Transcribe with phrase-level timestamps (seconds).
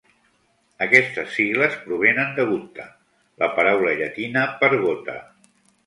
[0.85, 2.89] Aquestes sigles provenen de "gutta",
[3.45, 5.21] la paraula llatina per gota.